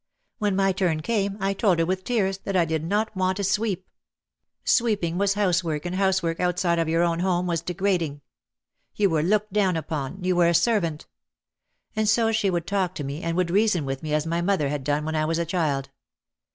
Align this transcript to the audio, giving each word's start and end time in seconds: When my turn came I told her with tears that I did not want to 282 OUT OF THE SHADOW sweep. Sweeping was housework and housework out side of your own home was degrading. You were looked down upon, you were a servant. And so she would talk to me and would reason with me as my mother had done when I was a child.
When 0.39 0.55
my 0.55 0.71
turn 0.71 1.01
came 1.01 1.37
I 1.39 1.53
told 1.53 1.77
her 1.77 1.85
with 1.85 2.03
tears 2.03 2.39
that 2.39 2.55
I 2.57 2.65
did 2.65 2.83
not 2.83 3.15
want 3.15 3.37
to 3.37 3.43
282 3.43 3.83
OUT 3.83 3.85
OF 3.85 3.85
THE 3.85 3.85
SHADOW 3.85 4.75
sweep. 4.75 4.93
Sweeping 4.97 5.17
was 5.19 5.33
housework 5.35 5.85
and 5.85 5.95
housework 5.95 6.39
out 6.39 6.57
side 6.57 6.79
of 6.79 6.89
your 6.89 7.03
own 7.03 7.19
home 7.19 7.45
was 7.45 7.61
degrading. 7.61 8.21
You 8.95 9.11
were 9.11 9.21
looked 9.21 9.53
down 9.53 9.77
upon, 9.77 10.23
you 10.23 10.35
were 10.35 10.47
a 10.49 10.55
servant. 10.55 11.05
And 11.95 12.09
so 12.09 12.31
she 12.31 12.49
would 12.49 12.65
talk 12.65 12.95
to 12.95 13.03
me 13.03 13.21
and 13.21 13.37
would 13.37 13.51
reason 13.51 13.85
with 13.85 14.01
me 14.01 14.11
as 14.15 14.25
my 14.25 14.41
mother 14.41 14.69
had 14.69 14.83
done 14.83 15.05
when 15.05 15.15
I 15.15 15.25
was 15.25 15.37
a 15.37 15.45
child. 15.45 15.89